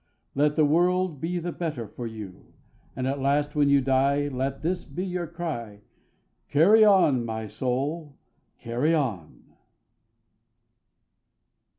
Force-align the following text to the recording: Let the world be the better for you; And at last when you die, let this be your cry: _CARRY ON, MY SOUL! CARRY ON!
Let 0.33 0.55
the 0.55 0.65
world 0.65 1.21
be 1.21 1.37
the 1.37 1.51
better 1.51 1.87
for 1.87 2.07
you; 2.07 2.53
And 2.95 3.05
at 3.07 3.19
last 3.21 3.53
when 3.53 3.69
you 3.69 3.81
die, 3.81 4.29
let 4.29 4.63
this 4.63 4.83
be 4.83 5.05
your 5.05 5.27
cry: 5.27 5.81
_CARRY 6.51 6.83
ON, 6.91 7.23
MY 7.23 7.45
SOUL! 7.45 8.17
CARRY 8.57 8.95
ON! 8.95 9.53